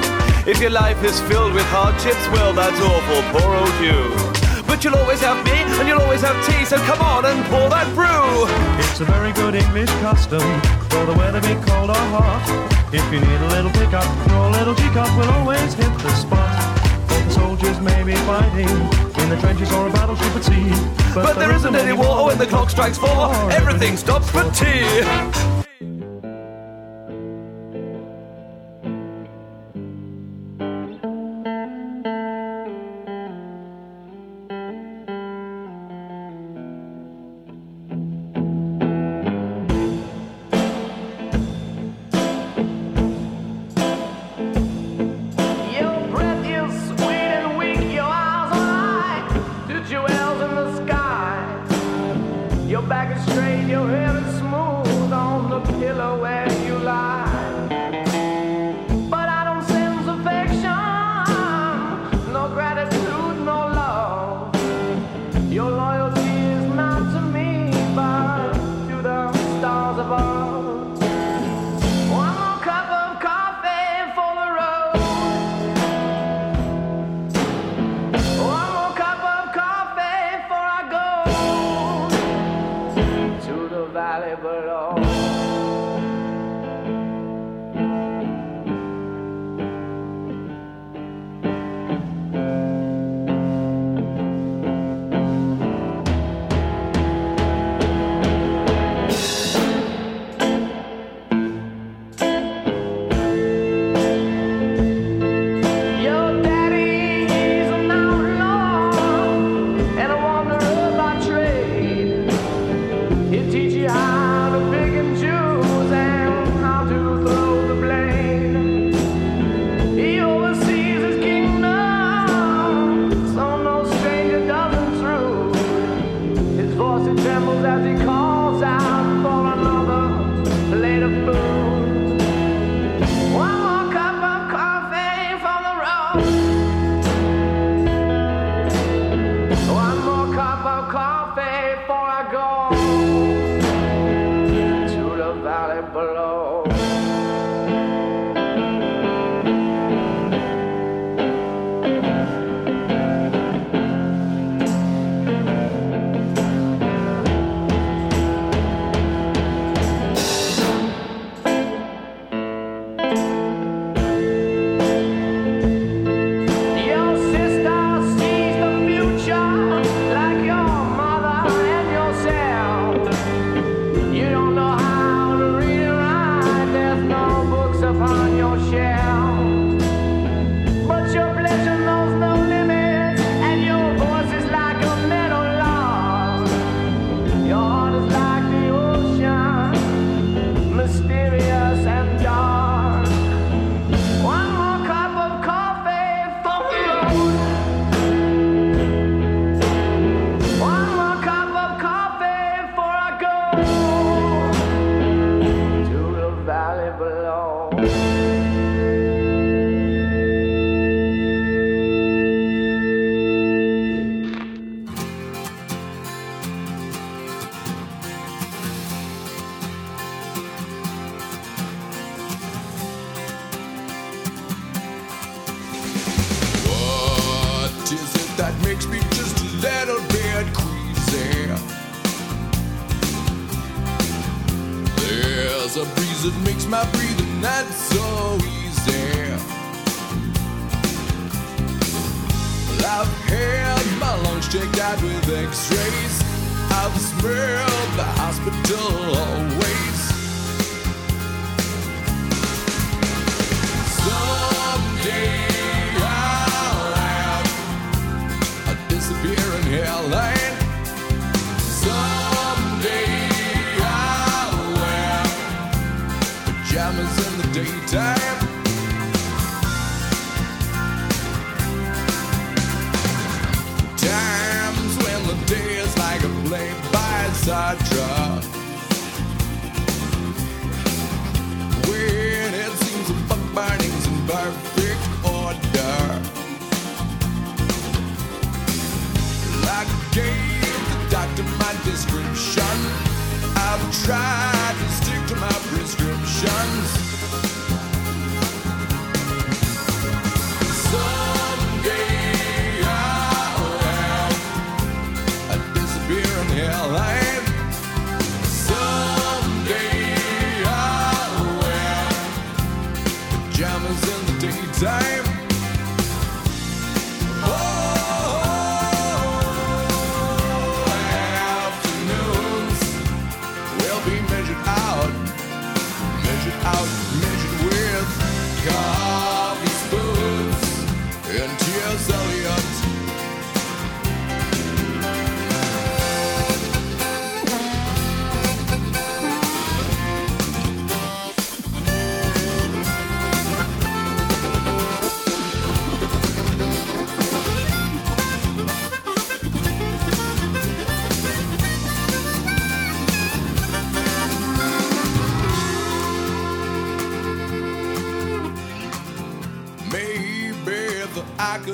[0.48, 4.29] If your life is filled with hardships, well, that's awful, poor old you.
[4.80, 7.68] But you'll always have me, and you'll always have tea, so come on and pour
[7.68, 8.48] that brew.
[8.80, 10.40] It's a very good English custom
[10.88, 12.48] for the weather be cold or hot.
[12.94, 16.56] If you need a little pickup, your little teacup will always hit the spot.
[17.10, 20.72] The soldiers may be fighting in the trenches or a battleship at sea.
[21.14, 25.69] But there isn't any war when the clock strikes four, everything stops for tea.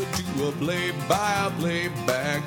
[0.03, 2.43] Could do a play by play back.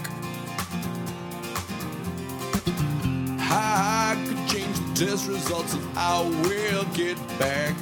[3.40, 7.74] I could change the test results and I will get back.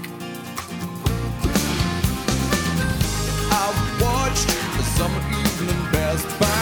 [3.50, 4.46] I've watched
[4.76, 6.55] the summer evening pass by.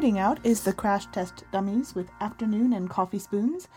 [0.00, 3.68] Fading out is the Crash Test Dummies with Afternoon and Coffee Spoons.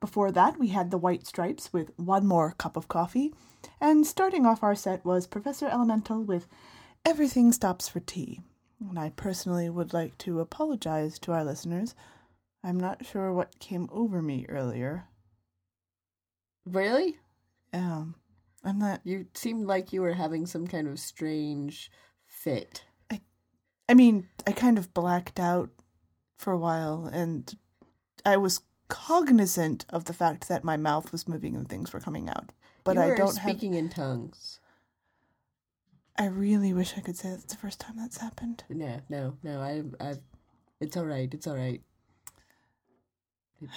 [0.00, 3.34] Before that, we had the White Stripes with One More Cup of Coffee.
[3.78, 6.46] And starting off our set was Professor Elemental with
[7.04, 8.40] Everything Stops for Tea.
[8.80, 11.94] And I personally would like to apologize to our listeners.
[12.64, 15.04] I'm not sure what came over me earlier.
[16.64, 17.18] Really?
[17.74, 18.14] Um,
[18.64, 19.02] I'm not.
[19.04, 21.90] You seemed like you were having some kind of strange
[22.26, 22.84] fit.
[23.92, 25.68] I mean, I kind of blacked out
[26.38, 27.54] for a while, and
[28.24, 32.30] I was cognizant of the fact that my mouth was moving and things were coming
[32.30, 32.52] out.
[32.84, 33.50] But I don't have.
[33.50, 34.60] speaking in tongues.
[36.18, 38.64] I really wish I could say that's the first time that's happened.
[38.70, 39.60] No, no, no.
[39.60, 40.14] I, I.
[40.80, 41.28] It's all right.
[41.30, 41.82] It's all right.
[43.60, 43.68] It,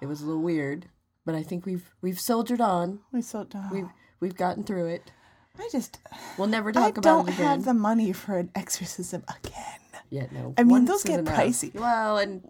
[0.00, 0.86] it was a little weird,
[1.24, 2.98] but I think we've we've soldiered on.
[3.12, 3.70] We soldiered on.
[3.70, 5.12] We've we've gotten through it.
[5.58, 5.98] I just.
[6.36, 9.80] We'll never I talk about don't have the money for an exorcism again.
[10.10, 10.54] Yeah, no.
[10.56, 11.36] I mean, those get enough.
[11.36, 11.74] pricey.
[11.74, 12.42] Well, and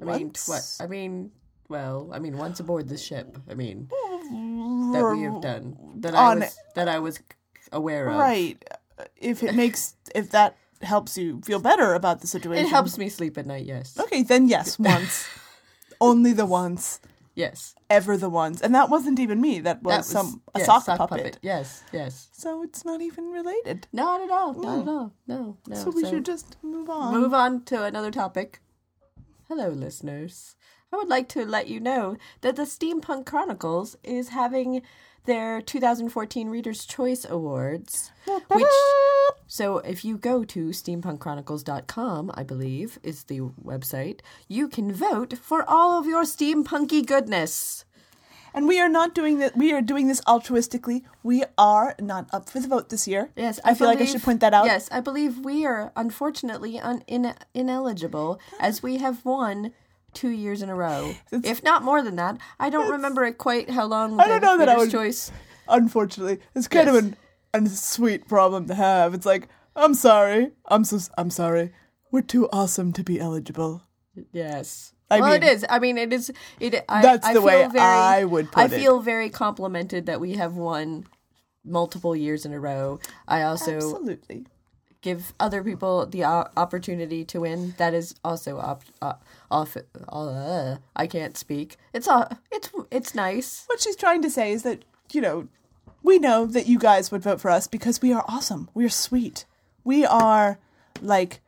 [0.00, 0.76] I mean, what?
[0.80, 1.32] I mean,
[1.68, 3.38] well, I mean, once aboard the ship.
[3.50, 7.18] I mean, that we have done that I was that I was
[7.72, 8.18] aware of.
[8.18, 8.62] Right.
[9.16, 13.08] If it makes, if that helps you feel better about the situation, It helps me
[13.08, 13.66] sleep at night.
[13.66, 13.98] Yes.
[13.98, 15.26] Okay, then yes, once.
[16.00, 17.00] Only the once.
[17.36, 17.76] Yes.
[17.88, 19.60] ever the ones, and that wasn't even me.
[19.60, 21.18] That was, That was- some a yes, sock, sock puppet.
[21.18, 21.38] puppet.
[21.42, 22.28] Yes, yes.
[22.32, 23.86] So it's not even related.
[23.92, 24.54] Not at all.
[24.54, 24.88] Not at mm.
[24.88, 25.12] all.
[25.26, 25.76] No, no.
[25.76, 27.12] So we should just move on.
[27.14, 28.60] Move on to another topic.
[29.48, 30.56] Hello, listeners.
[30.92, 34.82] I would like to let you know that the Steampunk Chronicles is having
[35.26, 38.10] their 2014 Reader's Choice Awards,
[38.48, 38.66] which
[39.46, 45.68] so if you go to steampunkchronicles.com, I believe is the website, you can vote for
[45.68, 47.84] all of your steampunky goodness.
[48.52, 49.54] And we are not doing that.
[49.54, 51.02] We are doing this altruistically.
[51.22, 53.30] We are not up for the vote this year.
[53.36, 54.64] Yes, I, feel like I should point that out.
[54.64, 59.72] Yes, I believe we are unfortunately un- in- ineligible as we have won
[60.16, 62.38] two years in a row, if not more than that.
[62.58, 64.18] I don't remember it quite how long.
[64.18, 64.90] I don't know that I would.
[64.90, 65.30] Choice.
[65.68, 66.96] Unfortunately, it's kind Yes.
[66.96, 67.16] of an,
[67.66, 69.14] a sweet problem to have.
[69.14, 70.50] It's like I'm sorry.
[70.66, 70.98] I'm so.
[71.16, 71.72] I'm sorry.
[72.10, 73.82] We're too awesome to be eligible.
[74.32, 74.92] Yes.
[75.10, 75.66] I well, mean- it is.
[75.68, 76.32] I mean, it is.
[76.58, 76.84] It.
[76.88, 78.80] I, That's I the way very, I would I put it.
[78.80, 81.06] feel very complimented that we have won
[81.64, 82.98] multiple years in a row.
[83.28, 84.46] I also Absolutely.
[85.00, 87.74] Give other people the opportunity to win.
[87.78, 89.14] That is also op- uh,
[89.50, 89.76] off.
[90.08, 91.76] Uh, I can't speak.
[91.92, 93.64] It's uh, It's it's nice.
[93.66, 95.48] What she's trying to say is that you know,
[96.02, 98.68] we know that you guys would vote for us because we are awesome.
[98.74, 99.44] We are sweet.
[99.84, 100.58] We are
[101.00, 101.40] like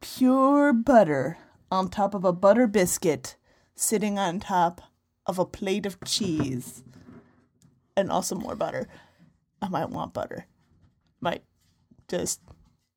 [0.00, 1.38] pure butter
[1.70, 3.36] on top of a butter biscuit,
[3.74, 4.82] sitting on top
[5.26, 6.82] of a plate of cheese,
[7.96, 8.88] and also more butter.
[9.62, 10.46] I might want butter.
[11.20, 11.42] Might
[12.08, 12.40] just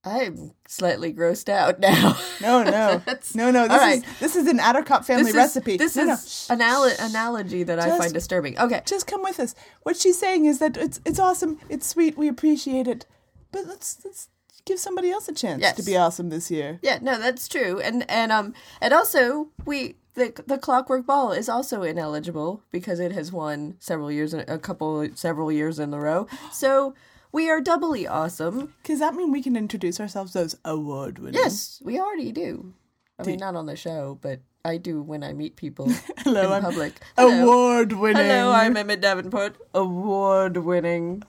[0.07, 2.17] I'm slightly grossed out now.
[2.41, 3.01] no, no,
[3.35, 3.63] no, no.
[3.67, 4.03] This all right.
[4.03, 5.77] is this is an Attercop family This is- recipe.
[5.77, 6.13] This No, no.
[6.13, 8.57] is anal- analogy that I find disturbing.
[8.57, 9.53] Okay, just come with us.
[9.83, 13.05] What she's saying is that it's it's awesome, it's sweet, we appreciate it,
[13.51, 14.29] but let's let's
[14.65, 15.75] give somebody else a chance Yes.
[15.77, 16.79] to be awesome this year.
[16.81, 21.47] Yeah, no, that's true, and and um, and also we the the Clockwork Ball is
[21.47, 26.27] also ineligible because it has won several years, a couple several years in a row.
[26.51, 26.95] So
[27.31, 28.73] we are doubly awesome.
[28.83, 31.35] Does that mean we can introduce ourselves as award winners?
[31.35, 32.73] Yes, we already do.
[33.19, 36.51] I mean, not on the show, but I do when I meet people Hello, in
[36.53, 37.01] I'm public.
[37.17, 38.23] award winning.
[38.25, 41.23] Hello, I'm Emmett Davenport, award winning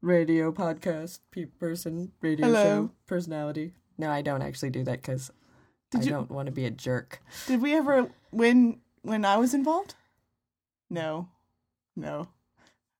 [0.00, 2.62] radio podcast pe- person, radio Hello.
[2.64, 3.72] show personality.
[3.98, 5.30] No, I don't actually do that because
[5.94, 7.20] I you- don't want to be a jerk.
[7.46, 9.94] Did we ever win when I was involved?
[10.90, 11.28] No,
[11.96, 12.28] no.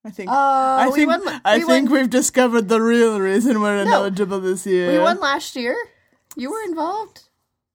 [0.05, 3.21] I think Uh, I we think won I we think won- we've discovered the real
[3.21, 3.83] reason we're No.
[3.83, 4.91] ineligible this year.
[4.93, 5.77] We won last year.
[6.37, 7.29] You were involved.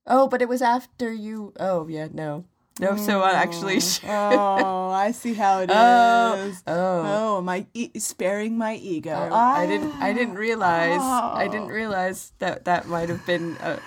[0.06, 1.54] Oh, but it was after you.
[1.60, 2.46] Oh, yeah, no,
[2.80, 2.96] no.
[2.96, 3.78] So I actually.
[3.78, 4.10] Mm.
[4.10, 6.64] oh, I see how it oh, is.
[6.66, 7.38] Oh, oh.
[7.38, 9.12] oh, my e- sparing my ego.
[9.12, 9.94] I, I didn't.
[10.02, 10.40] I didn't ah.
[10.40, 11.02] realize.
[11.02, 13.58] I didn't realize that that might have been.
[13.62, 13.80] A,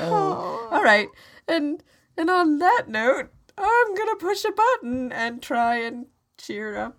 [0.00, 0.76] oh, ah.
[0.76, 1.08] all right.
[1.48, 1.82] And
[2.16, 3.28] and on that note,
[3.58, 6.06] I'm gonna push a button and try and
[6.38, 6.98] cheer up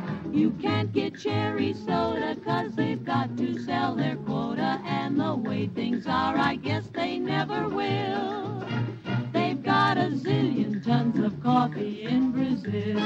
[0.31, 5.67] You can't get cherry soda, cause they've got to sell their quota, and the way
[5.67, 8.65] things are, I guess they never will.
[9.33, 12.99] They've got a zillion tons of coffee in Brazil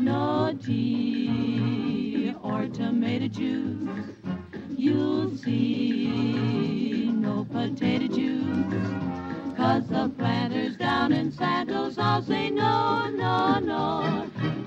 [0.00, 4.14] no tea or tomato juice.
[4.76, 8.88] You'll see no potato juice.
[9.56, 14.30] Cause the planters down in Santos all say no, no, no.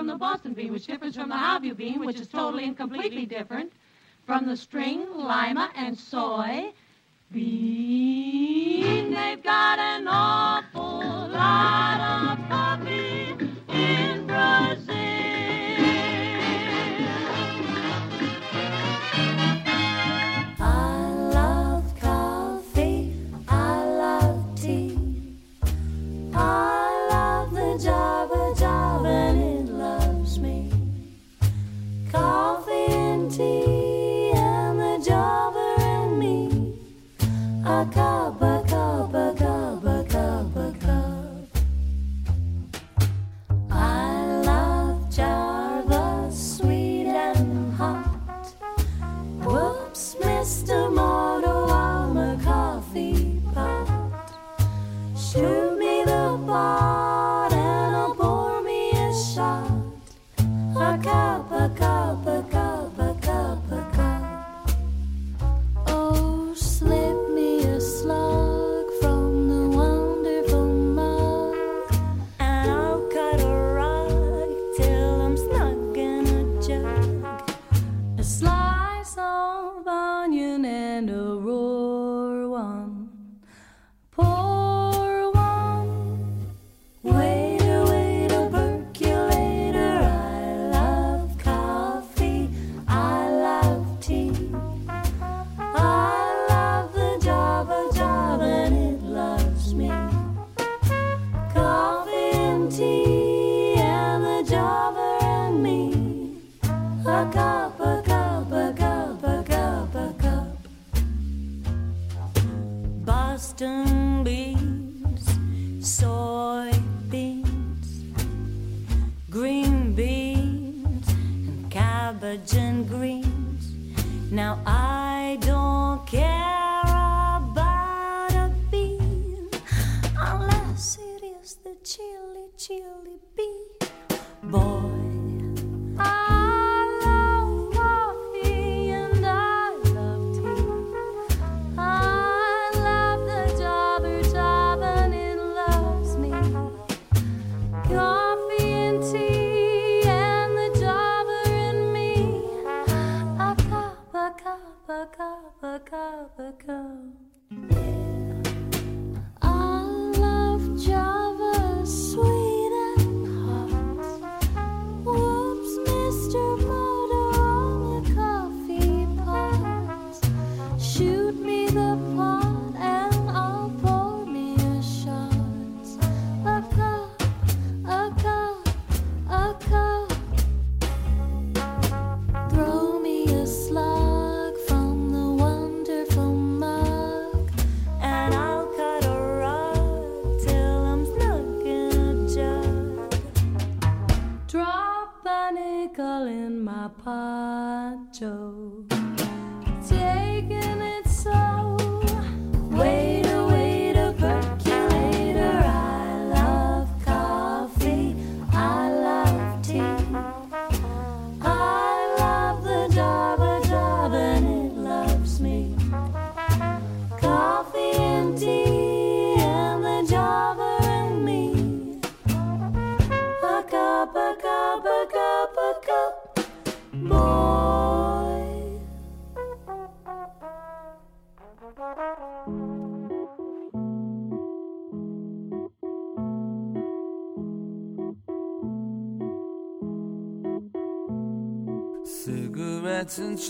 [0.00, 3.26] from the Boston bean, which differs from the Havu bean, which is totally and completely
[3.26, 3.70] different
[4.24, 6.72] from the string, lima, and soy
[7.30, 9.12] bean.
[9.12, 13.09] They've got an awful lot of coffee.
[33.40, 36.78] Lucy and the Java and me
[37.64, 38.29] are called.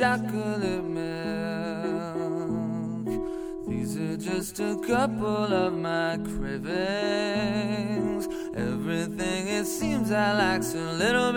[0.01, 1.07] chocolate milk.
[3.69, 7.47] These are just a couple of my cravings.
[8.57, 11.30] Everything it seems I like's a little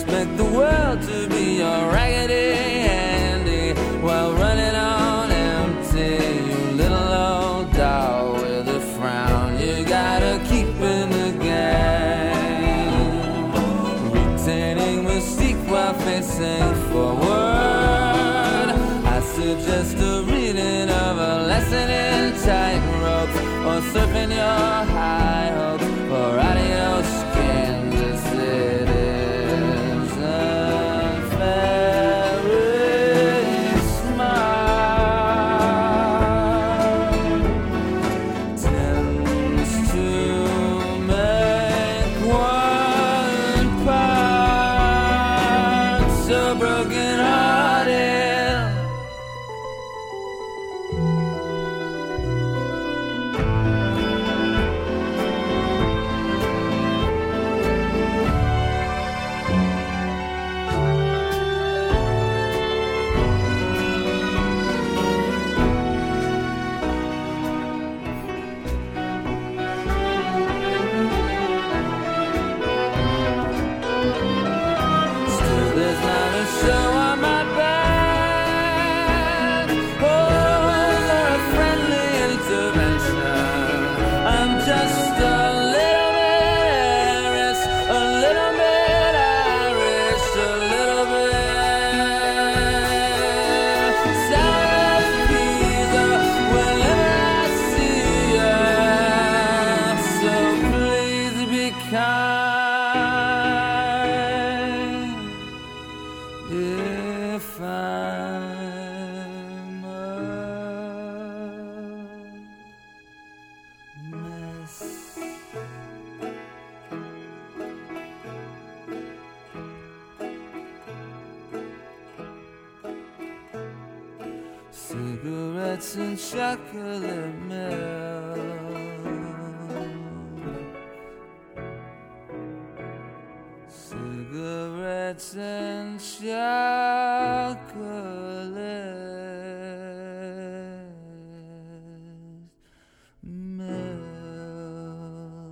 [0.00, 2.87] expect the world to be your raggedy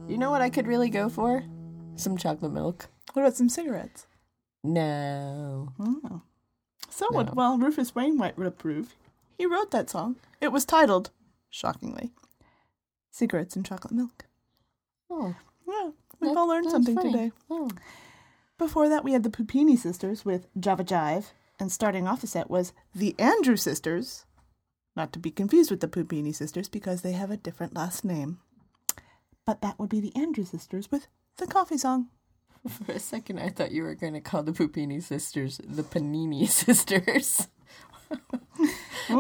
[0.09, 1.45] You know what I could really go for?
[1.97, 2.89] Some chocolate milk.
[3.12, 4.07] What about some cigarettes?
[4.62, 5.73] No.
[5.81, 6.23] Oh.
[6.89, 8.95] So would well Rufus Wainwright would approve.
[9.37, 10.16] He wrote that song.
[10.41, 11.11] It was titled,
[11.51, 12.12] shockingly,
[13.11, 14.27] "Cigarettes and Chocolate Milk."
[15.11, 15.35] Oh,
[15.66, 17.11] Yeah, we've That- all learned something funny.
[17.12, 17.33] today.
[17.51, 17.70] Oh.
[18.59, 22.49] Before that, we had the Puppini sisters with Java Jive, and starting off the set
[22.49, 24.24] was the Andrew sisters,
[24.95, 28.41] not to be confused with the Puppini sisters because they have a different last name.
[29.47, 31.06] But that would be the Andrew sisters with
[31.39, 32.09] the coffee song.
[32.68, 36.48] For a second, I thought you were going to call the Puppini sisters the Panini
[36.64, 37.48] sisters.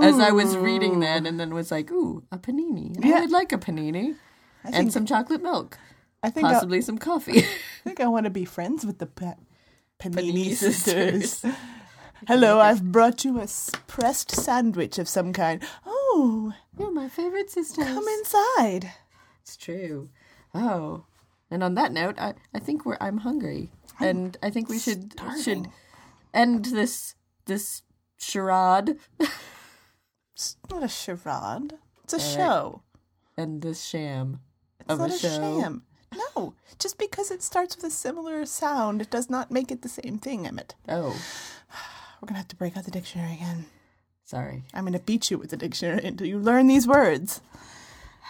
[0.02, 2.96] As I was reading that, and then was like, "Ooh, a panini!
[3.04, 4.14] I would like a panini,
[4.64, 5.78] I and some chocolate milk,
[6.22, 7.48] I think I'll- possibly some coffee." I
[7.84, 9.34] think I want to be friends with the pa-
[10.00, 11.32] Panini, Panini sisters.
[11.32, 11.54] sisters.
[12.28, 13.46] Hello, I've brought you a
[13.86, 15.62] pressed sandwich of some kind.
[15.84, 17.82] Oh, You're my favorite sister.
[17.84, 18.92] come inside.
[19.42, 20.10] It's true.
[20.56, 21.04] Oh,
[21.50, 23.70] and on that note, I, I think we're I'm hungry,
[24.00, 25.68] and I think we should should
[26.34, 27.14] end this
[27.46, 27.82] this
[28.18, 28.96] charade
[30.34, 31.74] It's not a charade.
[32.04, 32.22] It's a right.
[32.36, 32.82] show.
[33.36, 34.40] and this sham
[34.80, 35.60] It's of not a a show.
[35.60, 35.82] sham.
[36.34, 39.88] No, just because it starts with a similar sound, it does not make it the
[39.88, 40.74] same thing, Emmett.
[40.88, 41.10] Oh,
[42.20, 43.66] We're gonna have to break out the dictionary again.
[44.24, 44.64] sorry.
[44.74, 47.40] I'm gonna beat you with the dictionary until you learn these words.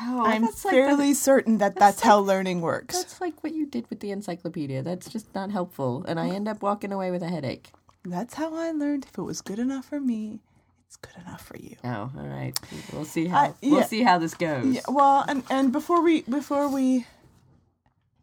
[0.01, 2.97] Oh, I'm that's like fairly the- certain that that's, how learning works.
[2.97, 4.83] That's like what you did with the encyclopedia.
[4.83, 7.71] That's just not helpful, and I end up walking away with a headache.
[8.05, 9.07] That's how I learned.
[9.07, 10.41] If it was good enough for me,
[10.87, 11.77] it's good enough for you.
[11.83, 12.59] Oh, all right.
[12.93, 14.75] We'll see how I- we'll see how this goes.
[14.75, 17.07] Yeah, well, and and before we before we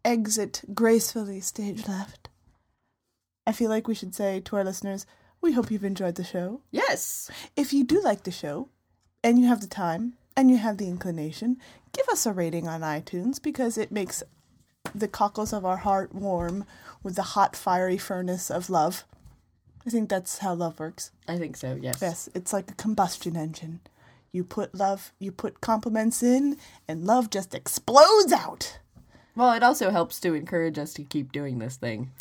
[0.05, 2.29] exit gracefully stage left,
[3.47, 5.05] I feel like we should say to our listeners,
[5.41, 6.61] we hope you've enjoyed the show.
[6.71, 7.29] Yes.
[7.55, 8.69] If you do like the show,
[9.23, 11.57] and you have the time and you have the inclination,
[11.91, 14.23] give us a rating on iTunes because it makes
[14.93, 16.65] the cockles of our heart warm
[17.01, 19.05] with the hot fiery furnace of love.
[19.85, 21.11] I think that's how love works.
[21.27, 21.77] I think so.
[21.81, 21.99] Yes.
[22.01, 23.81] Yes, it's like a combustion engine.
[24.31, 26.57] You put love, you put compliments in,
[26.87, 28.79] and love just explodes out.
[29.35, 32.11] Well, it also helps to encourage us to keep doing this thing.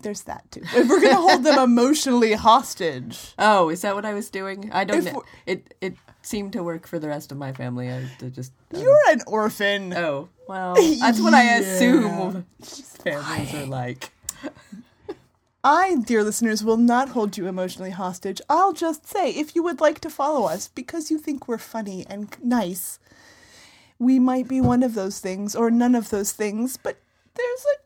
[0.00, 0.62] There's that too.
[0.74, 3.34] If we're gonna hold them emotionally hostage.
[3.38, 4.70] Oh, is that what I was doing?
[4.72, 5.24] I don't know.
[5.46, 7.90] It it seemed to work for the rest of my family.
[7.90, 9.92] I I just You're an orphan.
[9.94, 14.12] Oh, well, that's what I assume families are like.
[15.64, 18.40] I, dear listeners, will not hold you emotionally hostage.
[18.48, 22.06] I'll just say, if you would like to follow us because you think we're funny
[22.08, 23.00] and nice,
[23.98, 26.98] we might be one of those things or none of those things, but
[27.34, 27.82] there's a,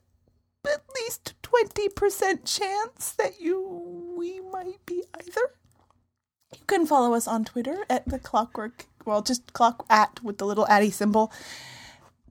[0.66, 5.52] at least 20% chance that you we might be either.
[6.52, 10.46] You can follow us on Twitter at the clockwork, well, just clock at with the
[10.46, 11.32] little addy symbol.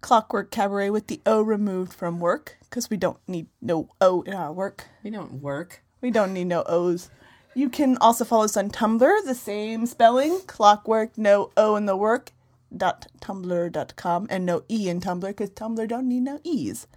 [0.01, 4.33] Clockwork Cabaret with the O removed from work because we don't need no O in
[4.33, 4.87] our work.
[5.03, 5.83] We don't work.
[6.01, 7.09] We don't need no O's.
[7.53, 11.97] You can also follow us on Tumblr, the same spelling, clockwork, no O in the
[11.97, 12.31] work,
[12.75, 16.87] dot tumblr dot com, and no E in Tumblr because Tumblr don't need no E's.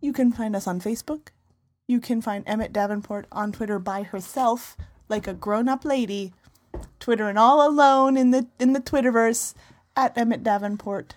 [0.00, 1.28] You can find us on Facebook.
[1.88, 4.76] You can find Emmett Davenport on Twitter by herself,
[5.08, 6.32] like a grown-up lady,
[6.98, 9.54] twittering all alone in the in the Twitterverse
[9.94, 11.14] at Emmett Davenport.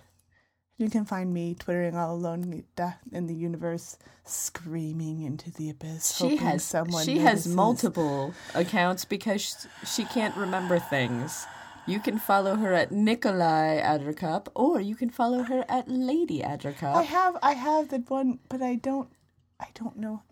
[0.78, 2.64] You can find me twittering all alone
[3.12, 6.16] in the universe, screaming into the abyss.
[6.16, 11.46] She hoping has someone she has multiple accounts because she can't remember things.
[11.86, 16.94] You can follow her at Nikolai Attercop, or you can follow her at Lady Attercop.
[16.94, 19.08] I have I have the one, but I don't
[19.58, 20.22] I don't know.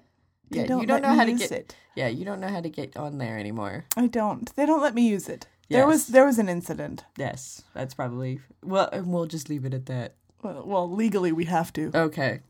[0.50, 1.52] They yeah, don't you don't know how to get.
[1.52, 1.76] it.
[1.94, 3.84] Yeah, you don't know how to get on there anymore.
[3.96, 4.54] I don't.
[4.56, 5.46] They don't let me use it.
[5.68, 7.04] There was there was an incident.
[7.16, 8.88] Yes, that's probably well.
[8.92, 10.14] And we'll just leave it at that.
[10.42, 11.90] Well, well legally we have to.
[11.94, 12.40] Okay.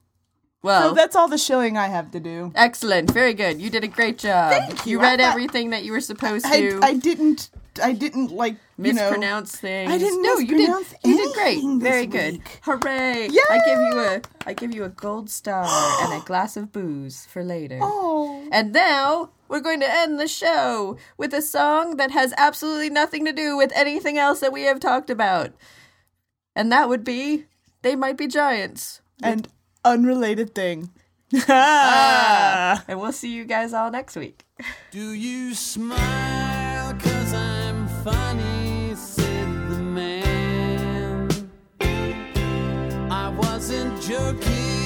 [0.62, 2.52] Well, so that's all the shilling I have to do.
[2.56, 3.12] excellent.
[3.12, 3.60] Very good.
[3.60, 4.52] You did a great job.
[4.52, 4.92] Thank you.
[4.92, 6.80] You read I everything that you were supposed I, to.
[6.82, 7.50] I didn't
[7.80, 9.92] I didn't like you know mispronounce things.
[9.92, 10.68] I didn't no, you did.
[10.68, 11.46] mispronounce You did great.
[11.52, 12.32] anything this Very good.
[12.34, 12.60] week.
[12.62, 13.28] Hooray!
[13.50, 15.66] I give you a I give you a gold star
[16.02, 17.78] and a glass of booze for later.
[17.82, 18.46] Oh.
[18.52, 23.24] And now we're going to end the show with a song that has absolutely nothing
[23.24, 25.52] to do with anything else that we have talked about.
[26.54, 27.46] And that would be
[27.82, 29.00] They Might Be Giants.
[29.22, 29.48] And
[29.84, 30.90] unrelated thing.
[31.48, 34.44] Ah, and we'll see you guys all next week.
[34.90, 36.47] Do you smile cause I'm
[38.10, 41.28] funny, said the man.
[43.10, 44.77] I wasn't joking